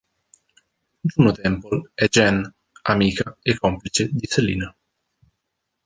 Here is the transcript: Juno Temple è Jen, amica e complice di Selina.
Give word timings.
Juno 1.03 1.31
Temple 1.31 1.91
è 1.93 2.07
Jen, 2.07 2.51
amica 2.87 3.37
e 3.39 3.55
complice 3.55 4.09
di 4.11 4.25
Selina. 4.25 4.75